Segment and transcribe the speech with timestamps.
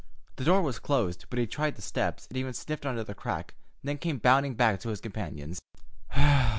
[0.37, 3.53] The door was closed, but he tried the steps, and even sniffed under the crack,
[3.83, 5.61] and then came bounding back to his companions.